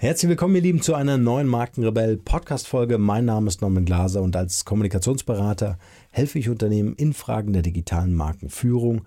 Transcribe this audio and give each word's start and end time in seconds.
Herzlich 0.00 0.28
willkommen, 0.28 0.54
ihr 0.54 0.62
Lieben, 0.62 0.80
zu 0.80 0.94
einer 0.94 1.18
neuen 1.18 1.48
Markenrebell 1.48 2.18
Podcast-Folge. 2.18 2.98
Mein 2.98 3.24
Name 3.24 3.48
ist 3.48 3.62
Norman 3.62 3.84
Glaser 3.84 4.22
und 4.22 4.36
als 4.36 4.64
Kommunikationsberater 4.64 5.76
helfe 6.12 6.38
ich 6.38 6.48
Unternehmen 6.48 6.94
in 6.94 7.12
Fragen 7.12 7.52
der 7.52 7.62
digitalen 7.62 8.14
Markenführung 8.14 9.04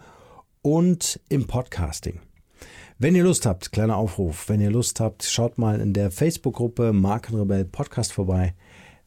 und 0.61 1.21
im 1.29 1.47
Podcasting. 1.47 2.19
Wenn 2.99 3.15
ihr 3.15 3.23
Lust 3.23 3.45
habt, 3.45 3.71
kleiner 3.71 3.95
Aufruf, 3.95 4.49
wenn 4.49 4.59
ihr 4.59 4.69
Lust 4.69 4.99
habt, 4.99 5.23
schaut 5.23 5.57
mal 5.57 5.79
in 5.79 5.93
der 5.93 6.11
Facebook-Gruppe 6.11 6.91
Markenrebell 6.91 7.63
Podcast 7.63 8.11
vorbei. 8.11 8.53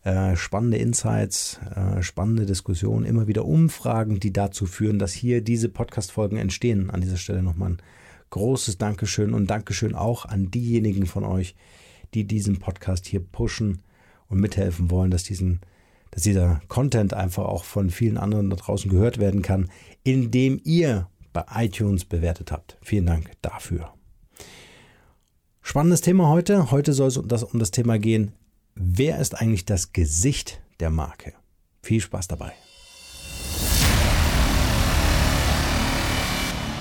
Äh, 0.04 0.36
spannende 0.36 0.78
Insights, 0.78 1.60
äh, 1.76 2.02
spannende 2.02 2.46
Diskussionen, 2.46 3.04
immer 3.04 3.26
wieder 3.26 3.44
Umfragen, 3.44 4.20
die 4.20 4.32
dazu 4.32 4.64
führen, 4.64 4.98
dass 4.98 5.12
hier 5.12 5.42
diese 5.42 5.68
Podcast-Folgen 5.68 6.38
entstehen. 6.38 6.88
An 6.88 7.02
dieser 7.02 7.18
Stelle 7.18 7.42
nochmal 7.42 7.72
ein 7.72 7.82
großes 8.34 8.78
Dankeschön 8.78 9.32
und 9.32 9.46
Dankeschön 9.46 9.94
auch 9.94 10.26
an 10.26 10.50
diejenigen 10.50 11.06
von 11.06 11.22
euch, 11.22 11.54
die 12.14 12.24
diesen 12.24 12.58
Podcast 12.58 13.06
hier 13.06 13.20
pushen 13.20 13.82
und 14.28 14.40
mithelfen 14.40 14.90
wollen, 14.90 15.12
dass 15.12 15.22
diesen 15.22 15.60
dass 16.10 16.22
dieser 16.22 16.60
Content 16.68 17.12
einfach 17.12 17.44
auch 17.44 17.64
von 17.64 17.90
vielen 17.90 18.18
anderen 18.18 18.48
da 18.48 18.54
draußen 18.54 18.88
gehört 18.88 19.18
werden 19.18 19.42
kann, 19.42 19.68
indem 20.04 20.60
ihr 20.62 21.08
bei 21.32 21.44
iTunes 21.54 22.04
bewertet 22.04 22.52
habt. 22.52 22.76
Vielen 22.82 23.06
Dank 23.06 23.32
dafür. 23.42 23.92
Spannendes 25.60 26.02
Thema 26.02 26.28
heute. 26.28 26.70
Heute 26.70 26.92
soll 26.92 27.08
es 27.08 27.16
um 27.16 27.26
das, 27.26 27.42
um 27.42 27.58
das 27.58 27.72
Thema 27.72 27.98
gehen, 27.98 28.32
wer 28.76 29.18
ist 29.18 29.40
eigentlich 29.40 29.64
das 29.64 29.92
Gesicht 29.92 30.60
der 30.78 30.90
Marke? 30.90 31.34
Viel 31.82 32.00
Spaß 32.00 32.28
dabei. 32.28 32.52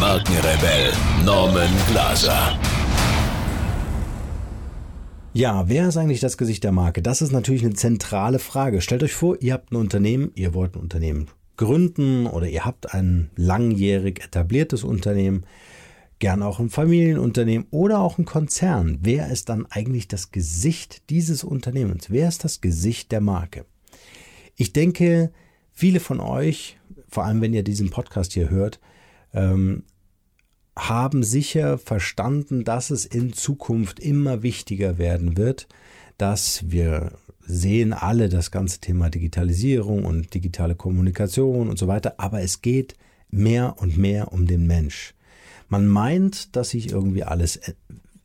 Markenrebell 0.00 0.92
Norman 1.26 1.68
Glaser. 1.90 2.58
Ja, 5.34 5.68
wer 5.68 5.88
ist 5.88 5.98
eigentlich 5.98 6.20
das 6.20 6.38
Gesicht 6.38 6.64
der 6.64 6.72
Marke? 6.72 7.02
Das 7.02 7.20
ist 7.20 7.32
natürlich 7.32 7.62
eine 7.62 7.74
zentrale 7.74 8.38
Frage. 8.38 8.80
Stellt 8.80 9.02
euch 9.02 9.12
vor, 9.12 9.36
ihr 9.40 9.52
habt 9.52 9.70
ein 9.72 9.76
Unternehmen, 9.76 10.32
ihr 10.34 10.54
wollt 10.54 10.74
ein 10.74 10.80
Unternehmen 10.80 11.28
gründen 11.58 12.26
oder 12.26 12.48
ihr 12.48 12.64
habt 12.64 12.94
ein 12.94 13.30
langjährig 13.36 14.24
etabliertes 14.24 14.84
Unternehmen, 14.84 15.44
gern 16.18 16.42
auch 16.42 16.60
ein 16.60 16.70
Familienunternehmen 16.70 17.66
oder 17.70 17.98
auch 18.00 18.16
ein 18.16 18.24
Konzern. 18.24 19.00
Wer 19.02 19.30
ist 19.30 19.50
dann 19.50 19.66
eigentlich 19.66 20.08
das 20.08 20.30
Gesicht 20.32 21.10
dieses 21.10 21.44
Unternehmens? 21.44 22.08
Wer 22.08 22.26
ist 22.26 22.42
das 22.42 22.62
Gesicht 22.62 23.12
der 23.12 23.20
Marke? 23.20 23.66
Ich 24.56 24.72
denke, 24.72 25.30
viele 25.72 26.00
von 26.00 26.20
euch, 26.20 26.78
vor 27.06 27.26
allem 27.26 27.42
wenn 27.42 27.52
ihr 27.52 27.64
diesen 27.64 27.90
Podcast 27.90 28.32
hier 28.32 28.48
hört, 28.48 28.80
ähm, 29.32 29.84
haben 30.76 31.22
sicher 31.22 31.78
verstanden, 31.78 32.64
dass 32.64 32.90
es 32.90 33.04
in 33.04 33.32
Zukunft 33.32 34.00
immer 34.00 34.42
wichtiger 34.42 34.98
werden 34.98 35.36
wird, 35.36 35.68
dass 36.16 36.70
wir 36.70 37.12
sehen 37.40 37.92
alle 37.92 38.28
das 38.28 38.50
ganze 38.50 38.80
Thema 38.80 39.10
Digitalisierung 39.10 40.04
und 40.04 40.32
digitale 40.34 40.74
Kommunikation 40.74 41.68
und 41.68 41.78
so 41.78 41.88
weiter, 41.88 42.14
aber 42.18 42.40
es 42.42 42.62
geht 42.62 42.94
mehr 43.30 43.76
und 43.78 43.96
mehr 43.96 44.32
um 44.32 44.46
den 44.46 44.66
Mensch. 44.66 45.14
Man 45.68 45.86
meint, 45.86 46.56
dass 46.56 46.70
sich 46.70 46.90
irgendwie 46.90 47.24
alles 47.24 47.60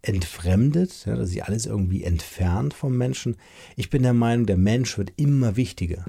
entfremdet, 0.02 1.06
ja, 1.06 1.16
dass 1.16 1.30
sich 1.30 1.44
alles 1.44 1.66
irgendwie 1.66 2.04
entfernt 2.04 2.74
vom 2.74 2.98
Menschen. 2.98 3.38
Ich 3.76 3.90
bin 3.90 4.04
der 4.04 4.14
Meinung, 4.14 4.46
der 4.46 4.58
Mensch 4.58 4.98
wird 4.98 5.14
immer 5.16 5.56
wichtiger 5.56 6.06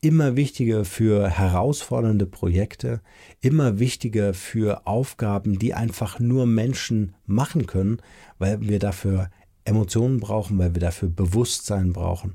immer 0.00 0.36
wichtiger 0.36 0.84
für 0.84 1.28
herausfordernde 1.28 2.26
Projekte, 2.26 3.00
immer 3.40 3.78
wichtiger 3.78 4.34
für 4.34 4.86
Aufgaben, 4.86 5.58
die 5.58 5.74
einfach 5.74 6.18
nur 6.20 6.46
Menschen 6.46 7.14
machen 7.26 7.66
können, 7.66 8.00
weil 8.38 8.60
wir 8.60 8.78
dafür 8.78 9.30
Emotionen 9.64 10.20
brauchen, 10.20 10.58
weil 10.58 10.74
wir 10.74 10.80
dafür 10.80 11.08
Bewusstsein 11.08 11.92
brauchen, 11.92 12.34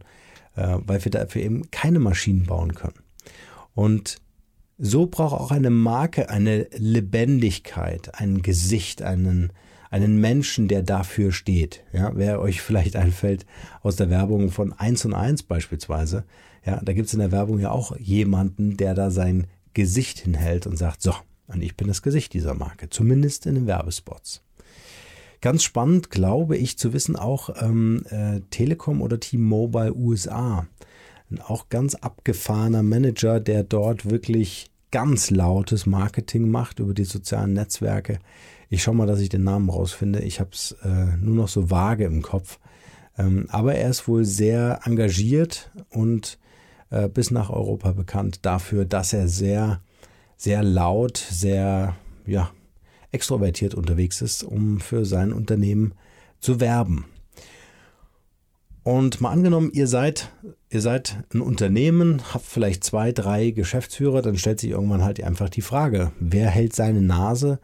äh, 0.56 0.78
weil 0.86 1.03
wir 1.03 1.12
dafür 1.12 1.41
eben 1.41 1.69
keine 1.72 2.00
Maschinen 2.00 2.46
bauen 2.46 2.75
können. 2.75 3.00
Und 3.74 4.18
so 4.78 5.08
braucht 5.08 5.40
auch 5.40 5.52
eine 5.52 5.70
Marke 5.70 6.30
eine 6.30 6.68
Lebendigkeit, 6.75 8.20
ein 8.20 8.41
Gesicht, 8.41 9.02
einen, 9.02 9.52
einen 9.90 10.20
Menschen, 10.20 10.68
der 10.68 10.84
dafür 10.84 11.31
steht. 11.31 11.84
Ja, 11.91 12.12
wer 12.16 12.40
euch 12.40 12.62
vielleicht 12.62 12.96
einfällt 12.96 13.46
aus 13.81 13.96
der 13.96 14.09
Werbung 14.09 14.52
von 14.52 14.74
1 14.74 15.06
und 15.06 15.14
1 15.14 15.44
beispielsweise, 15.44 16.25
ja, 16.66 16.79
da 16.81 16.94
gibt 16.94 17.07
es 17.07 17.13
in 17.13 17.19
der 17.19 17.31
Werbung 17.31 17.59
ja 17.59 17.72
auch 17.72 17.97
jemanden, 17.97 18.78
der 18.78 18.94
da 18.94 19.12
sein 19.12 19.47
Gesicht 19.74 20.19
hinhält 20.19 20.68
und 20.68 20.78
sagt, 20.78 21.01
so, 21.01 21.13
und 21.47 21.62
ich 21.62 21.75
bin 21.75 21.88
das 21.88 22.01
Gesicht 22.01 22.34
dieser 22.34 22.53
Marke, 22.53 22.90
zumindest 22.90 23.46
in 23.46 23.56
den 23.56 23.68
Werbespots. 23.68 24.41
Ganz 25.41 25.63
spannend, 25.63 26.09
glaube 26.09 26.56
ich, 26.56 26.78
zu 26.78 26.94
wissen, 26.94 27.18
auch 27.18 27.50
ähm, 27.62 28.06
äh, 28.09 28.40
Telekom 28.50 29.02
oder 29.02 29.19
T-Mobile 29.19 29.94
USA. 29.94 30.66
Ein 31.29 31.41
auch 31.41 31.68
ganz 31.68 31.96
abgefahrener 31.96 32.81
Manager, 32.81 33.41
der 33.41 33.63
dort 33.63 34.09
wirklich 34.09 34.72
ganz 34.91 35.31
lautes 35.31 35.85
Marketing 35.85 36.50
macht 36.50 36.79
über 36.79 36.94
die 36.94 37.03
sozialen 37.03 37.53
Netzwerke. 37.53 38.19
Ich 38.69 38.84
schaue 38.84 38.96
mal, 38.96 39.07
dass 39.07 39.19
ich 39.19 39.29
den 39.29 39.44
Namen 39.44 39.69
rausfinde. 39.69 40.19
Ich 40.19 40.40
habe 40.40 40.52
es 40.53 40.78
äh, 40.84 41.18
nur 41.19 41.35
noch 41.35 41.50
so 41.50 41.69
vage 41.69 42.06
im 42.06 42.22
Kopf. 42.22 42.59
Ähm, 43.18 43.47
aber 43.50 43.75
er 43.75 43.90
ist 43.90 44.07
wohl 44.07 44.23
sehr 44.23 44.79
engagiert 44.85 45.72
und 45.90 46.40
äh, 46.93 47.09
bis 47.09 47.31
nach 47.31 47.49
Europa 47.49 47.91
bekannt 47.91 48.39
dafür, 48.43 48.85
dass 48.85 49.13
er 49.13 49.27
sehr, 49.27 49.81
sehr 50.37 50.61
laut, 50.63 51.17
sehr, 51.17 51.95
ja, 52.25 52.51
extrovertiert 53.11 53.73
unterwegs 53.73 54.21
ist, 54.21 54.43
um 54.43 54.79
für 54.79 55.03
sein 55.03 55.33
Unternehmen 55.33 55.93
zu 56.39 56.59
werben. 56.59 57.05
Und 58.83 59.21
mal 59.21 59.31
angenommen, 59.31 59.71
ihr 59.73 59.87
seid, 59.87 60.29
ihr 60.69 60.81
seid 60.81 61.23
ein 61.33 61.41
Unternehmen, 61.41 62.21
habt 62.33 62.45
vielleicht 62.45 62.83
zwei, 62.83 63.11
drei 63.11 63.51
Geschäftsführer, 63.51 64.21
dann 64.21 64.37
stellt 64.37 64.59
sich 64.59 64.71
irgendwann 64.71 65.03
halt 65.03 65.23
einfach 65.23 65.49
die 65.49 65.61
Frage, 65.61 66.11
wer 66.19 66.49
hält 66.49 66.75
seine 66.75 67.01
Nase 67.01 67.59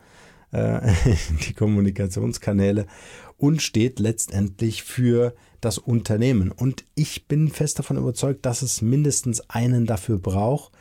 äh, 0.52 0.94
die 1.48 1.54
Kommunikationskanäle 1.54 2.86
und 3.38 3.62
steht 3.62 4.00
letztendlich 4.00 4.84
für 4.84 5.34
das 5.62 5.78
Unternehmen. 5.78 6.52
Und 6.52 6.86
ich 6.96 7.28
bin 7.28 7.50
fest 7.50 7.80
davon 7.80 7.98
überzeugt, 7.98 8.46
dass 8.46 8.62
es 8.62 8.82
mindestens 8.82 9.50
einen 9.50 9.86
dafür 9.86 10.18
braucht, 10.18 10.72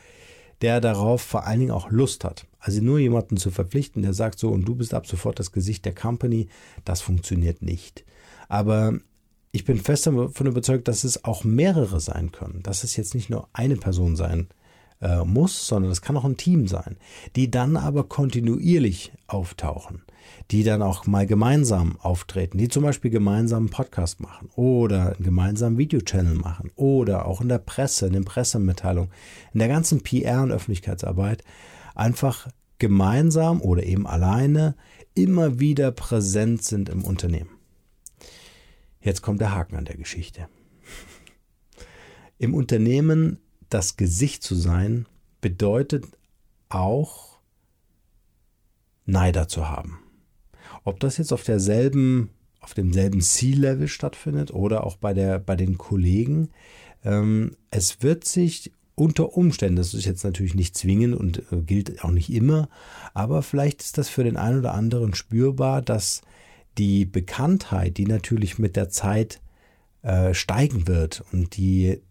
der 0.61 0.81
darauf 0.81 1.21
vor 1.21 1.45
allen 1.45 1.59
Dingen 1.59 1.71
auch 1.71 1.89
Lust 1.89 2.23
hat. 2.23 2.45
Also 2.59 2.81
nur 2.81 2.99
jemanden 2.99 3.37
zu 3.37 3.51
verpflichten, 3.51 4.01
der 4.01 4.13
sagt 4.13 4.39
so, 4.39 4.49
und 4.49 4.65
du 4.65 4.75
bist 4.75 4.93
ab 4.93 5.07
sofort 5.07 5.39
das 5.39 5.53
Gesicht 5.53 5.85
der 5.85 5.95
Company, 5.95 6.49
das 6.83 7.01
funktioniert 7.01 7.61
nicht. 7.61 8.03
Aber 8.49 8.99
ich 9.51 9.63
bin 9.63 9.79
fest 9.79 10.07
davon 10.07 10.47
überzeugt, 10.47 10.87
dass 10.87 11.05
es 11.05 11.23
auch 11.23 11.43
mehrere 11.43 11.99
sein 11.99 12.31
können, 12.31 12.61
dass 12.61 12.83
es 12.83 12.97
jetzt 12.97 13.15
nicht 13.15 13.29
nur 13.29 13.47
eine 13.53 13.77
Person 13.77 14.15
sein 14.15 14.47
äh, 15.01 15.23
muss, 15.23 15.67
sondern 15.67 15.91
es 15.91 16.01
kann 16.01 16.17
auch 16.17 16.25
ein 16.25 16.37
Team 16.37 16.67
sein, 16.67 16.97
die 17.35 17.49
dann 17.49 17.77
aber 17.77 18.03
kontinuierlich 18.03 19.11
auftauchen, 19.27 20.01
die 20.51 20.63
dann 20.63 20.81
auch 20.81 21.07
mal 21.07 21.25
gemeinsam 21.25 21.97
auftreten, 22.01 22.57
die 22.57 22.67
zum 22.67 22.83
Beispiel 22.83 23.11
gemeinsam 23.11 23.63
einen 23.63 23.69
Podcast 23.69 24.19
machen 24.19 24.49
oder 24.55 25.15
einen 25.15 25.23
gemeinsamen 25.23 25.77
Videochannel 25.77 26.35
machen 26.35 26.71
oder 26.75 27.25
auch 27.25 27.41
in 27.41 27.49
der 27.49 27.59
Presse, 27.59 28.07
in 28.07 28.13
den 28.13 28.25
Pressemitteilungen, 28.25 29.11
in 29.53 29.59
der 29.59 29.69
ganzen 29.69 30.01
PR 30.01 30.43
und 30.43 30.51
Öffentlichkeitsarbeit 30.51 31.43
einfach 31.95 32.47
gemeinsam 32.77 33.61
oder 33.61 33.83
eben 33.83 34.07
alleine 34.07 34.75
immer 35.13 35.59
wieder 35.59 35.91
präsent 35.91 36.63
sind 36.63 36.89
im 36.89 37.03
Unternehmen. 37.03 37.49
Jetzt 39.01 39.21
kommt 39.21 39.39
der 39.41 39.53
Haken 39.53 39.75
an 39.75 39.85
der 39.85 39.97
Geschichte. 39.97 40.47
Im 42.37 42.53
Unternehmen 42.53 43.39
das 43.69 43.97
Gesicht 43.97 44.43
zu 44.43 44.55
sein, 44.55 45.05
bedeutet 45.41 46.05
auch 46.69 47.39
Neider 49.05 49.47
zu 49.47 49.69
haben. 49.69 49.99
Ob 50.83 50.99
das 50.99 51.17
jetzt 51.17 51.33
auf 51.33 51.43
derselben, 51.43 52.29
auf 52.61 52.73
demselben 52.73 53.21
Ziellevel 53.21 53.87
stattfindet 53.87 54.51
oder 54.51 54.83
auch 54.85 54.97
bei 54.97 55.13
der, 55.13 55.39
bei 55.39 55.55
den 55.55 55.77
Kollegen, 55.77 56.49
ähm, 57.03 57.55
es 57.71 58.01
wird 58.01 58.25
sich 58.25 58.71
unter 58.95 59.37
Umständen, 59.37 59.77
das 59.77 59.93
ist 59.93 60.05
jetzt 60.05 60.23
natürlich 60.23 60.55
nicht 60.55 60.77
zwingend 60.77 61.15
und 61.15 61.43
äh, 61.51 61.61
gilt 61.61 62.03
auch 62.03 62.11
nicht 62.11 62.31
immer, 62.31 62.69
aber 63.13 63.41
vielleicht 63.41 63.81
ist 63.81 63.97
das 63.97 64.09
für 64.09 64.23
den 64.23 64.37
einen 64.37 64.59
oder 64.59 64.73
anderen 64.73 65.15
spürbar, 65.15 65.81
dass 65.81 66.21
die 66.77 67.05
Bekanntheit, 67.05 67.97
die 67.97 68.05
natürlich 68.05 68.59
mit 68.59 68.75
der 68.75 68.89
Zeit 68.89 69.41
äh, 70.01 70.33
steigen 70.33 70.87
wird 70.87 71.23
und 71.31 71.57
die 71.57 72.01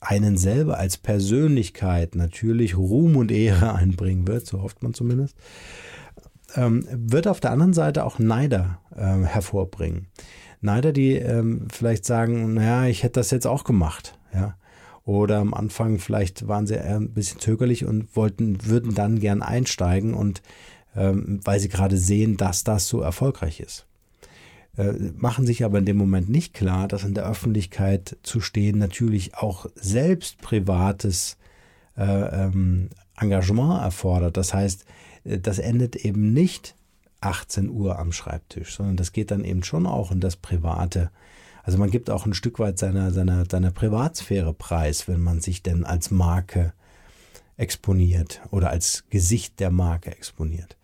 einen 0.00 0.36
selber 0.36 0.78
als 0.78 0.96
Persönlichkeit 0.96 2.14
natürlich 2.14 2.76
Ruhm 2.76 3.16
und 3.16 3.30
Ehre 3.30 3.74
einbringen 3.76 4.26
wird, 4.26 4.46
so 4.46 4.62
hofft 4.62 4.82
man 4.82 4.94
zumindest, 4.94 5.36
ähm, 6.56 6.86
wird 6.90 7.28
auf 7.28 7.40
der 7.40 7.52
anderen 7.52 7.74
Seite 7.74 8.04
auch 8.04 8.18
Neider 8.18 8.80
äh, 8.96 9.24
hervorbringen. 9.24 10.08
Neider, 10.60 10.92
die 10.92 11.14
ähm, 11.14 11.68
vielleicht 11.72 12.04
sagen, 12.04 12.54
naja, 12.54 12.86
ich 12.86 13.02
hätte 13.02 13.20
das 13.20 13.30
jetzt 13.30 13.46
auch 13.46 13.64
gemacht, 13.64 14.18
ja. 14.34 14.56
Oder 15.04 15.38
am 15.38 15.54
Anfang 15.54 15.98
vielleicht 15.98 16.46
waren 16.46 16.66
sie 16.66 16.78
ein 16.78 17.12
bisschen 17.14 17.40
zögerlich 17.40 17.84
und 17.84 18.14
wollten, 18.14 18.66
würden 18.66 18.94
dann 18.94 19.18
gern 19.18 19.42
einsteigen 19.42 20.14
und 20.14 20.42
ähm, 20.94 21.40
weil 21.42 21.58
sie 21.58 21.68
gerade 21.68 21.96
sehen, 21.96 22.36
dass 22.36 22.64
das 22.64 22.86
so 22.86 23.00
erfolgreich 23.00 23.60
ist. 23.60 23.86
Äh, 24.76 24.92
machen 25.16 25.46
sich 25.46 25.64
aber 25.64 25.78
in 25.78 25.84
dem 25.84 25.96
Moment 25.96 26.28
nicht 26.28 26.54
klar, 26.54 26.86
dass 26.86 27.04
in 27.04 27.14
der 27.14 27.28
Öffentlichkeit 27.28 28.16
zu 28.22 28.40
stehen 28.40 28.78
natürlich 28.78 29.34
auch 29.34 29.66
selbst 29.74 30.38
privates 30.38 31.36
äh, 31.96 32.04
ähm, 32.44 32.90
Engagement 33.18 33.82
erfordert. 33.82 34.36
Das 34.36 34.54
heißt, 34.54 34.84
äh, 35.24 35.38
das 35.38 35.58
endet 35.58 35.96
eben 35.96 36.32
nicht 36.32 36.76
18 37.20 37.68
Uhr 37.68 37.98
am 37.98 38.12
Schreibtisch, 38.12 38.76
sondern 38.76 38.96
das 38.96 39.12
geht 39.12 39.30
dann 39.30 39.44
eben 39.44 39.62
schon 39.62 39.86
auch 39.86 40.12
in 40.12 40.20
das 40.20 40.36
Private. 40.36 41.10
Also 41.62 41.76
man 41.76 41.90
gibt 41.90 42.08
auch 42.08 42.24
ein 42.24 42.34
Stück 42.34 42.58
weit 42.58 42.78
seiner, 42.78 43.10
seiner, 43.10 43.44
seiner 43.50 43.70
Privatsphäre 43.70 44.54
preis, 44.54 45.08
wenn 45.08 45.20
man 45.20 45.40
sich 45.40 45.62
denn 45.62 45.84
als 45.84 46.10
Marke 46.10 46.72
exponiert 47.60 48.40
oder 48.50 48.70
als 48.70 49.04
Gesicht 49.10 49.60
der 49.60 49.70
Marke 49.70 50.10
exponiert. 50.10 50.76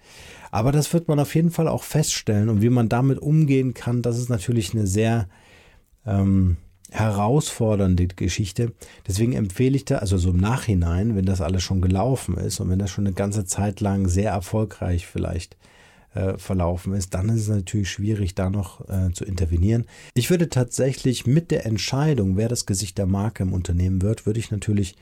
Aber 0.51 0.73
das 0.73 0.93
wird 0.93 1.09
man 1.09 1.19
auf 1.19 1.35
jeden 1.35 1.51
Fall 1.51 1.69
auch 1.69 1.83
feststellen 1.83 2.49
und 2.49 2.63
wie 2.63 2.71
man 2.71 2.89
damit 2.89 3.19
umgehen 3.19 3.75
kann, 3.75 4.03
das 4.03 4.19
ist 4.19 4.29
natürlich 4.29 4.73
eine 4.73 4.87
sehr 4.87 5.29
ähm, 6.07 6.57
herausfordernde 6.91 8.07
Geschichte. 8.09 8.73
Deswegen 9.07 9.33
empfehle 9.33 9.77
ich 9.77 9.85
da, 9.85 9.97
also 9.97 10.19
so 10.19 10.31
im 10.31 10.37
Nachhinein, 10.37 11.17
wenn 11.17 11.27
das 11.27 11.41
alles 11.41 11.63
schon 11.63 11.83
gelaufen 11.83 12.37
ist 12.37 12.61
und 12.61 12.71
wenn 12.71 12.79
das 12.79 12.91
schon 12.91 13.07
eine 13.07 13.15
ganze 13.15 13.45
Zeit 13.45 13.81
lang 13.81 14.09
sehr 14.09 14.31
erfolgreich 14.31 15.07
vielleicht 15.07 15.57
äh, 16.15 16.39
verlaufen 16.39 16.95
ist, 16.95 17.13
dann 17.15 17.29
ist 17.29 17.43
es 17.43 17.49
natürlich 17.49 17.91
schwierig, 17.91 18.35
da 18.35 18.49
noch 18.49 18.89
äh, 18.89 19.13
zu 19.13 19.25
intervenieren. 19.25 19.85
Ich 20.15 20.31
würde 20.31 20.49
tatsächlich 20.49 21.27
mit 21.27 21.51
der 21.51 21.67
Entscheidung, 21.67 22.37
wer 22.37 22.49
das 22.49 22.67
Gesicht 22.67 22.99
der 22.99 23.07
Marke 23.07 23.43
im 23.43 23.53
Unternehmen 23.53 24.01
wird, 24.01 24.25
würde 24.25 24.39
ich 24.39 24.51
natürlich 24.51 24.97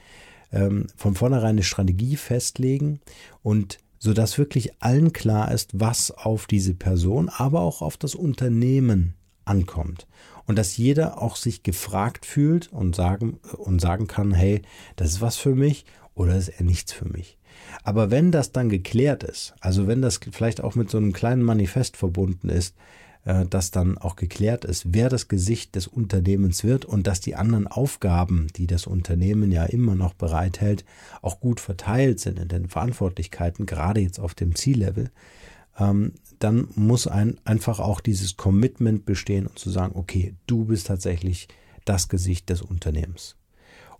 ähm, 0.54 0.86
von 0.96 1.14
vornherein 1.14 1.50
eine 1.50 1.62
Strategie 1.62 2.16
festlegen 2.16 3.00
und 3.42 3.78
sodass 3.98 4.38
wirklich 4.38 4.82
allen 4.82 5.12
klar 5.12 5.50
ist, 5.50 5.80
was 5.80 6.10
auf 6.10 6.46
diese 6.46 6.74
Person, 6.74 7.28
aber 7.28 7.60
auch 7.60 7.82
auf 7.82 7.96
das 7.96 8.14
Unternehmen 8.14 9.14
ankommt. 9.44 10.06
Und 10.46 10.58
dass 10.58 10.76
jeder 10.76 11.22
auch 11.22 11.36
sich 11.36 11.62
gefragt 11.62 12.26
fühlt 12.26 12.72
und 12.72 12.94
sagen, 12.94 13.38
und 13.56 13.80
sagen 13.80 14.06
kann, 14.06 14.32
hey, 14.32 14.62
das 14.96 15.12
ist 15.12 15.20
was 15.20 15.36
für 15.36 15.54
mich 15.54 15.86
oder 16.14 16.36
ist 16.36 16.48
er 16.48 16.64
nichts 16.64 16.92
für 16.92 17.08
mich. 17.08 17.38
Aber 17.82 18.10
wenn 18.10 18.30
das 18.30 18.52
dann 18.52 18.68
geklärt 18.68 19.22
ist, 19.22 19.54
also 19.60 19.86
wenn 19.86 20.02
das 20.02 20.20
vielleicht 20.32 20.62
auch 20.62 20.74
mit 20.74 20.90
so 20.90 20.98
einem 20.98 21.12
kleinen 21.12 21.42
Manifest 21.42 21.96
verbunden 21.96 22.48
ist, 22.48 22.74
äh, 23.24 23.46
dass 23.46 23.70
dann 23.70 23.96
auch 23.98 24.16
geklärt 24.16 24.64
ist, 24.64 24.92
wer 24.92 25.08
das 25.08 25.28
Gesicht 25.28 25.74
des 25.76 25.86
Unternehmens 25.86 26.62
wird 26.62 26.84
und 26.84 27.06
dass 27.06 27.20
die 27.20 27.36
anderen 27.36 27.66
Aufgaben, 27.66 28.48
die 28.56 28.66
das 28.66 28.86
Unternehmen 28.86 29.50
ja 29.50 29.64
immer 29.64 29.94
noch 29.94 30.14
bereithält, 30.14 30.84
auch 31.22 31.40
gut 31.40 31.60
verteilt 31.60 32.20
sind 32.20 32.38
in 32.38 32.48
den 32.48 32.68
Verantwortlichkeiten, 32.68 33.66
gerade 33.66 34.00
jetzt 34.00 34.20
auf 34.20 34.34
dem 34.34 34.54
Ziellevel, 34.54 35.10
ähm, 35.78 36.12
dann 36.38 36.68
muss 36.74 37.06
ein, 37.06 37.38
einfach 37.44 37.80
auch 37.80 38.00
dieses 38.00 38.36
Commitment 38.36 39.06
bestehen 39.06 39.46
und 39.46 39.58
zu 39.58 39.70
sagen, 39.70 39.96
okay, 39.96 40.34
du 40.46 40.66
bist 40.66 40.88
tatsächlich 40.88 41.48
das 41.84 42.08
Gesicht 42.08 42.50
des 42.50 42.60
Unternehmens. 42.60 43.36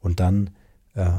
Und 0.00 0.20
dann 0.20 0.50
äh, 0.94 1.10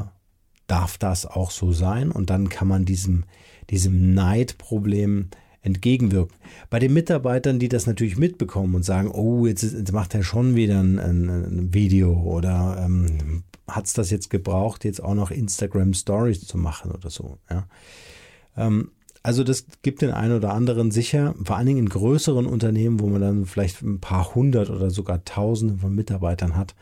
darf 0.66 0.98
das 0.98 1.26
auch 1.26 1.50
so 1.50 1.72
sein 1.72 2.10
und 2.10 2.30
dann 2.30 2.48
kann 2.48 2.68
man 2.68 2.84
diesem, 2.84 3.24
diesem 3.70 4.14
Neidproblem 4.14 5.30
entgegenwirken. 5.66 6.36
Bei 6.70 6.78
den 6.78 6.94
Mitarbeitern, 6.94 7.58
die 7.58 7.68
das 7.68 7.86
natürlich 7.86 8.16
mitbekommen 8.16 8.74
und 8.76 8.84
sagen, 8.84 9.10
oh, 9.10 9.46
jetzt, 9.46 9.62
jetzt 9.62 9.92
macht 9.92 10.14
er 10.14 10.22
schon 10.22 10.54
wieder 10.54 10.80
ein, 10.80 10.98
ein, 10.98 11.28
ein 11.28 11.74
Video 11.74 12.12
oder 12.22 12.82
ähm, 12.84 13.42
hat 13.68 13.86
es 13.86 13.92
das 13.92 14.10
jetzt 14.10 14.30
gebraucht, 14.30 14.84
jetzt 14.84 15.02
auch 15.02 15.14
noch 15.14 15.30
Instagram 15.30 15.92
Stories 15.92 16.46
zu 16.46 16.56
machen 16.56 16.92
oder 16.92 17.10
so. 17.10 17.38
Ja. 17.50 17.66
Ähm, 18.56 18.92
also 19.24 19.42
das 19.42 19.66
gibt 19.82 20.02
den 20.02 20.12
einen 20.12 20.36
oder 20.36 20.54
anderen 20.54 20.92
sicher, 20.92 21.34
vor 21.42 21.56
allen 21.56 21.66
Dingen 21.66 21.80
in 21.80 21.88
größeren 21.88 22.46
Unternehmen, 22.46 23.00
wo 23.00 23.08
man 23.08 23.20
dann 23.20 23.44
vielleicht 23.44 23.82
ein 23.82 24.00
paar 24.00 24.36
hundert 24.36 24.70
oder 24.70 24.90
sogar 24.90 25.24
tausende 25.24 25.78
von 25.78 25.92
Mitarbeitern 25.92 26.56
hat, 26.56 26.76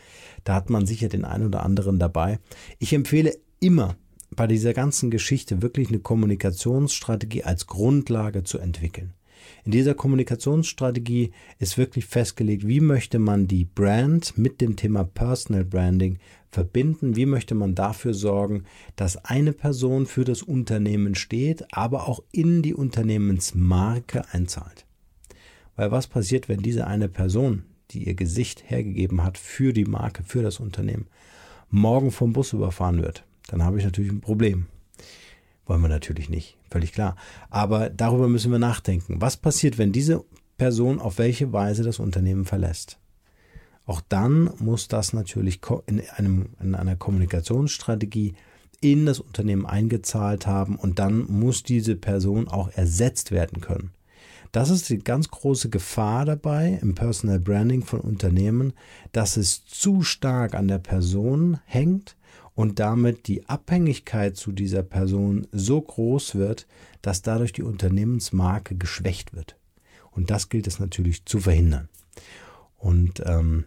da 0.44 0.54
hat 0.54 0.68
man 0.68 0.84
sicher 0.84 1.08
den 1.08 1.24
einen 1.24 1.46
oder 1.46 1.62
anderen 1.62 1.98
dabei. 1.98 2.38
Ich 2.78 2.92
empfehle 2.92 3.32
immer, 3.60 3.96
bei 4.36 4.46
dieser 4.46 4.74
ganzen 4.74 5.10
Geschichte 5.10 5.62
wirklich 5.62 5.88
eine 5.88 6.00
Kommunikationsstrategie 6.00 7.44
als 7.44 7.66
Grundlage 7.66 8.44
zu 8.44 8.58
entwickeln. 8.58 9.12
In 9.64 9.72
dieser 9.72 9.94
Kommunikationsstrategie 9.94 11.32
ist 11.58 11.78
wirklich 11.78 12.06
festgelegt, 12.06 12.66
wie 12.66 12.80
möchte 12.80 13.18
man 13.18 13.46
die 13.46 13.64
Brand 13.64 14.36
mit 14.36 14.60
dem 14.60 14.76
Thema 14.76 15.04
Personal 15.04 15.64
Branding 15.64 16.18
verbinden, 16.50 17.16
wie 17.16 17.26
möchte 17.26 17.54
man 17.54 17.74
dafür 17.74 18.14
sorgen, 18.14 18.64
dass 18.96 19.24
eine 19.24 19.52
Person 19.52 20.06
für 20.06 20.24
das 20.24 20.42
Unternehmen 20.42 21.14
steht, 21.14 21.66
aber 21.72 22.08
auch 22.08 22.22
in 22.30 22.62
die 22.62 22.74
Unternehmensmarke 22.74 24.24
einzahlt. 24.32 24.86
Weil 25.76 25.90
was 25.90 26.06
passiert, 26.06 26.48
wenn 26.48 26.60
diese 26.60 26.86
eine 26.86 27.08
Person, 27.08 27.64
die 27.90 28.04
ihr 28.04 28.14
Gesicht 28.14 28.70
hergegeben 28.70 29.24
hat 29.24 29.38
für 29.38 29.72
die 29.72 29.84
Marke, 29.84 30.22
für 30.22 30.42
das 30.42 30.60
Unternehmen, 30.60 31.06
morgen 31.70 32.12
vom 32.12 32.32
Bus 32.32 32.52
überfahren 32.52 33.02
wird? 33.02 33.24
Dann 33.46 33.62
habe 33.62 33.78
ich 33.78 33.84
natürlich 33.84 34.12
ein 34.12 34.20
Problem. 34.20 34.66
Wollen 35.66 35.82
wir 35.82 35.88
natürlich 35.88 36.28
nicht, 36.28 36.58
völlig 36.70 36.92
klar. 36.92 37.16
Aber 37.50 37.88
darüber 37.88 38.28
müssen 38.28 38.52
wir 38.52 38.58
nachdenken. 38.58 39.20
Was 39.20 39.36
passiert, 39.36 39.78
wenn 39.78 39.92
diese 39.92 40.24
Person 40.58 41.00
auf 41.00 41.18
welche 41.18 41.52
Weise 41.52 41.82
das 41.82 41.98
Unternehmen 41.98 42.44
verlässt? 42.44 42.98
Auch 43.86 44.00
dann 44.00 44.50
muss 44.58 44.88
das 44.88 45.12
natürlich 45.12 45.60
in, 45.86 46.02
einem, 46.16 46.50
in 46.60 46.74
einer 46.74 46.96
Kommunikationsstrategie 46.96 48.34
in 48.80 49.06
das 49.06 49.20
Unternehmen 49.20 49.66
eingezahlt 49.66 50.46
haben 50.46 50.76
und 50.76 50.98
dann 50.98 51.26
muss 51.30 51.62
diese 51.62 51.96
Person 51.96 52.48
auch 52.48 52.70
ersetzt 52.74 53.30
werden 53.30 53.60
können. 53.60 53.92
Das 54.52 54.70
ist 54.70 54.88
die 54.88 54.98
ganz 54.98 55.30
große 55.30 55.68
Gefahr 55.68 56.24
dabei 56.24 56.78
im 56.80 56.94
Personal 56.94 57.40
Branding 57.40 57.82
von 57.82 58.00
Unternehmen, 58.00 58.72
dass 59.12 59.36
es 59.36 59.64
zu 59.64 60.02
stark 60.02 60.54
an 60.54 60.68
der 60.68 60.78
Person 60.78 61.58
hängt 61.64 62.14
und 62.54 62.78
damit 62.78 63.26
die 63.26 63.48
Abhängigkeit 63.48 64.36
zu 64.36 64.52
dieser 64.52 64.82
Person 64.82 65.46
so 65.52 65.80
groß 65.80 66.36
wird, 66.36 66.66
dass 67.02 67.22
dadurch 67.22 67.52
die 67.52 67.62
Unternehmensmarke 67.62 68.76
geschwächt 68.76 69.34
wird. 69.34 69.56
Und 70.12 70.30
das 70.30 70.48
gilt 70.48 70.66
es 70.66 70.78
natürlich 70.78 71.24
zu 71.24 71.40
verhindern. 71.40 71.88
Und 72.78 73.22
ähm, 73.26 73.64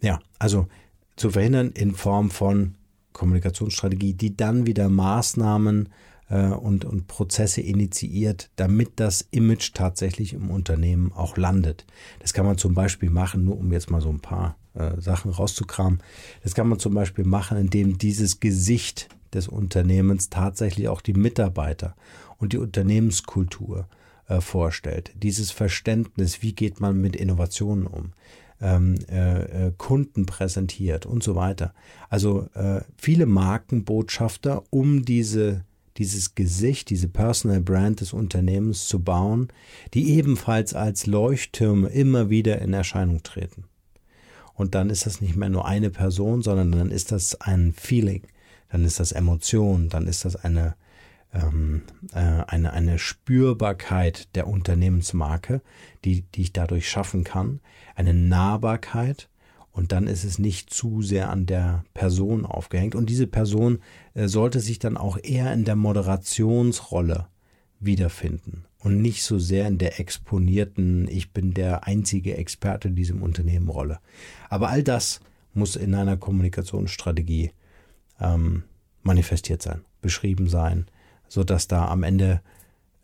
ja, 0.00 0.20
also 0.38 0.68
zu 1.16 1.30
verhindern 1.30 1.72
in 1.72 1.94
Form 1.94 2.30
von 2.30 2.76
Kommunikationsstrategie, 3.12 4.14
die 4.14 4.36
dann 4.36 4.66
wieder 4.66 4.88
Maßnahmen 4.88 5.90
und, 6.36 6.84
und 6.84 7.08
Prozesse 7.08 7.60
initiiert, 7.60 8.50
damit 8.54 8.92
das 8.96 9.26
Image 9.32 9.72
tatsächlich 9.74 10.32
im 10.32 10.50
Unternehmen 10.50 11.12
auch 11.12 11.36
landet. 11.36 11.84
Das 12.20 12.32
kann 12.32 12.46
man 12.46 12.56
zum 12.56 12.72
Beispiel 12.72 13.10
machen, 13.10 13.44
nur 13.44 13.58
um 13.58 13.72
jetzt 13.72 13.90
mal 13.90 14.00
so 14.00 14.10
ein 14.10 14.20
paar 14.20 14.56
äh, 14.74 15.00
Sachen 15.00 15.32
rauszukramen. 15.32 16.00
Das 16.44 16.54
kann 16.54 16.68
man 16.68 16.78
zum 16.78 16.94
Beispiel 16.94 17.24
machen, 17.24 17.58
indem 17.58 17.98
dieses 17.98 18.38
Gesicht 18.38 19.08
des 19.34 19.48
Unternehmens 19.48 20.30
tatsächlich 20.30 20.88
auch 20.88 21.00
die 21.00 21.14
Mitarbeiter 21.14 21.96
und 22.38 22.52
die 22.52 22.58
Unternehmenskultur 22.58 23.88
äh, 24.28 24.40
vorstellt. 24.40 25.12
Dieses 25.20 25.50
Verständnis, 25.50 26.42
wie 26.42 26.52
geht 26.52 26.80
man 26.80 27.00
mit 27.00 27.16
Innovationen 27.16 27.88
um, 27.88 28.12
ähm, 28.60 28.94
äh, 29.08 29.68
äh 29.68 29.72
Kunden 29.76 30.26
präsentiert 30.26 31.04
und 31.04 31.24
so 31.24 31.34
weiter. 31.34 31.74
Also 32.08 32.48
äh, 32.54 32.82
viele 32.96 33.26
Markenbotschafter, 33.26 34.62
um 34.70 35.04
diese 35.04 35.64
dieses 35.96 36.34
Gesicht, 36.34 36.90
diese 36.90 37.08
Personal 37.08 37.60
Brand 37.60 38.00
des 38.00 38.12
Unternehmens 38.12 38.86
zu 38.86 39.02
bauen, 39.02 39.48
die 39.94 40.10
ebenfalls 40.10 40.74
als 40.74 41.06
Leuchttürme 41.06 41.88
immer 41.88 42.30
wieder 42.30 42.60
in 42.60 42.72
Erscheinung 42.72 43.22
treten. 43.22 43.64
Und 44.54 44.74
dann 44.74 44.90
ist 44.90 45.06
das 45.06 45.22
nicht 45.22 45.36
mehr 45.36 45.48
nur 45.48 45.66
eine 45.66 45.88
Person, 45.88 46.42
sondern 46.42 46.72
dann 46.72 46.90
ist 46.90 47.12
das 47.12 47.40
ein 47.40 47.72
Feeling, 47.72 48.24
dann 48.68 48.84
ist 48.84 49.00
das 49.00 49.10
Emotion, 49.10 49.88
dann 49.88 50.06
ist 50.06 50.26
das 50.26 50.36
eine, 50.36 50.74
ähm, 51.32 51.82
äh, 52.12 52.44
eine, 52.46 52.74
eine 52.74 52.98
Spürbarkeit 52.98 54.34
der 54.34 54.46
Unternehmensmarke, 54.46 55.62
die, 56.04 56.22
die 56.34 56.42
ich 56.42 56.52
dadurch 56.52 56.90
schaffen 56.90 57.24
kann, 57.24 57.60
eine 57.94 58.12
Nahbarkeit 58.12 59.29
und 59.80 59.92
dann 59.92 60.06
ist 60.08 60.24
es 60.24 60.38
nicht 60.38 60.68
zu 60.68 61.00
sehr 61.00 61.30
an 61.30 61.46
der 61.46 61.84
Person 61.94 62.44
aufgehängt. 62.44 62.94
Und 62.94 63.08
diese 63.08 63.26
Person 63.26 63.78
äh, 64.12 64.28
sollte 64.28 64.60
sich 64.60 64.78
dann 64.78 64.98
auch 64.98 65.16
eher 65.22 65.54
in 65.54 65.64
der 65.64 65.74
Moderationsrolle 65.74 67.28
wiederfinden 67.78 68.66
und 68.80 69.00
nicht 69.00 69.22
so 69.22 69.38
sehr 69.38 69.66
in 69.66 69.78
der 69.78 69.98
exponierten, 69.98 71.08
ich 71.08 71.32
bin 71.32 71.54
der 71.54 71.86
einzige 71.86 72.36
Experte 72.36 72.88
in 72.88 72.94
diesem 72.94 73.22
Unternehmen 73.22 73.70
Rolle. 73.70 74.00
Aber 74.50 74.68
all 74.68 74.82
das 74.82 75.20
muss 75.54 75.76
in 75.76 75.94
einer 75.94 76.18
Kommunikationsstrategie 76.18 77.52
ähm, 78.20 78.64
manifestiert 79.02 79.62
sein, 79.62 79.80
beschrieben 80.02 80.50
sein, 80.50 80.88
so 81.26 81.42
dass 81.42 81.68
da 81.68 81.88
am 81.88 82.02
Ende 82.02 82.42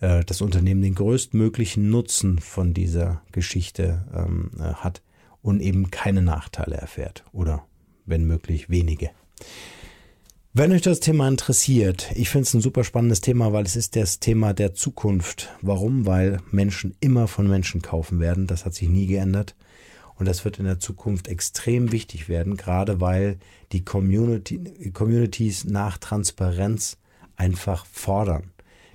äh, 0.00 0.23
das 0.26 0.42
Unternehmen 0.42 0.83
den 0.83 0.95
größtmöglichen 0.95 1.88
Nutzen 1.88 2.38
von 2.38 2.75
dieser 2.75 3.23
Geschichte 3.33 4.04
ähm, 4.14 4.50
äh, 4.59 4.75
hat 4.75 5.00
und 5.47 5.61
eben 5.61 5.93
keine 5.93 6.23
Nachteile 6.23 6.76
erfährt 6.76 7.25
oder 7.33 7.65
wenn 8.05 8.26
möglich 8.26 8.69
wenige. 8.69 9.11
Wenn 10.53 10.73
euch 10.73 10.83
das 10.83 10.99
Thema 10.99 11.29
interessiert, 11.29 12.11
ich 12.17 12.31
finde 12.31 12.45
es 12.45 12.55
ein 12.55 12.61
super 12.61 12.83
spannendes 12.83 13.21
Thema, 13.21 13.53
weil 13.53 13.65
es 13.65 13.76
ist 13.76 13.95
das 13.95 14.19
Thema 14.19 14.55
der 14.55 14.75
Zukunft. 14.75 15.50
Warum? 15.62 16.05
Weil 16.05 16.41
Menschen 16.50 16.97
immer 16.99 17.29
von 17.29 17.47
Menschen 17.47 17.81
kaufen 17.81 18.19
werden. 18.19 18.49
Das 18.49 18.65
hat 18.65 18.75
sich 18.75 18.88
nie 18.88 19.07
geändert. 19.07 19.55
Und 20.17 20.26
das 20.26 20.45
wird 20.45 20.59
in 20.59 20.65
der 20.65 20.81
Zukunft 20.81 21.29
extrem 21.29 21.93
wichtig 21.93 22.29
werden, 22.29 22.57
gerade 22.57 23.00
weil 23.00 23.38
die 23.71 23.85
Community, 23.85 24.91
Communities 24.93 25.65
nach 25.65 25.99
Transparenz 25.99 26.97
einfach 27.37 27.87
fordern. 27.87 28.50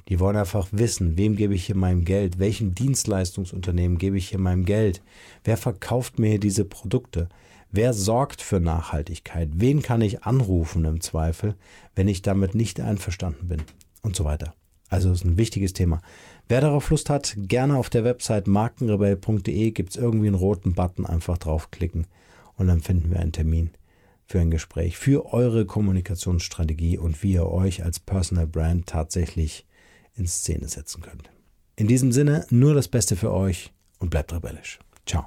Die 0.09 0.19
wollen 0.19 0.35
einfach 0.35 0.67
wissen, 0.71 1.17
wem 1.17 1.35
gebe 1.35 1.53
ich 1.53 1.65
hier 1.65 1.75
mein 1.75 2.05
Geld, 2.05 2.39
welchem 2.39 2.75
Dienstleistungsunternehmen 2.75 3.97
gebe 3.97 4.17
ich 4.17 4.29
hier 4.29 4.39
mein 4.39 4.65
Geld, 4.65 5.01
wer 5.43 5.57
verkauft 5.57 6.19
mir 6.19 6.39
diese 6.39 6.65
Produkte, 6.65 7.29
wer 7.71 7.93
sorgt 7.93 8.41
für 8.41 8.59
Nachhaltigkeit, 8.59 9.49
wen 9.53 9.81
kann 9.81 10.01
ich 10.01 10.23
anrufen 10.23 10.85
im 10.85 11.01
Zweifel, 11.01 11.55
wenn 11.95 12.07
ich 12.07 12.21
damit 12.21 12.55
nicht 12.55 12.79
einverstanden 12.79 13.47
bin? 13.47 13.61
Und 14.01 14.15
so 14.15 14.25
weiter. 14.25 14.53
Also 14.89 15.11
ist 15.11 15.23
ein 15.23 15.37
wichtiges 15.37 15.73
Thema. 15.73 16.01
Wer 16.49 16.59
darauf 16.59 16.89
Lust 16.89 17.09
hat, 17.09 17.35
gerne 17.37 17.77
auf 17.77 17.89
der 17.89 18.03
Website 18.03 18.47
markenrebell.de 18.47 19.71
gibt 19.71 19.91
es 19.91 19.95
irgendwie 19.95 20.27
einen 20.27 20.35
roten 20.35 20.73
Button, 20.73 21.05
einfach 21.05 21.37
draufklicken 21.37 22.07
und 22.55 22.67
dann 22.67 22.81
finden 22.81 23.09
wir 23.09 23.19
einen 23.19 23.31
Termin 23.31 23.71
für 24.25 24.39
ein 24.39 24.51
Gespräch, 24.51 24.97
für 24.97 25.33
eure 25.33 25.65
Kommunikationsstrategie 25.65 26.97
und 26.97 27.23
wie 27.23 27.33
ihr 27.33 27.47
euch 27.47 27.83
als 27.83 27.99
Personal 27.99 28.47
Brand 28.47 28.87
tatsächlich 28.87 29.65
in 30.21 30.27
Szene 30.27 30.67
setzen 30.67 31.01
könnt. 31.01 31.31
In 31.75 31.87
diesem 31.87 32.11
Sinne, 32.11 32.45
nur 32.51 32.75
das 32.75 32.87
Beste 32.87 33.15
für 33.15 33.31
euch 33.31 33.71
und 33.97 34.11
bleibt 34.11 34.31
rebellisch. 34.33 34.79
Ciao. 35.05 35.25